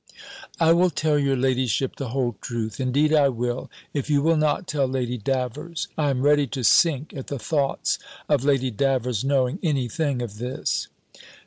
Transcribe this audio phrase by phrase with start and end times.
[0.59, 4.65] "I will tell your ladyship the whole truth; indeed I will if you will not
[4.65, 5.89] tell Lady Davers.
[5.95, 10.39] I am ready to sink at the thoughts of Lady Davers knowing any thing of
[10.39, 10.87] this."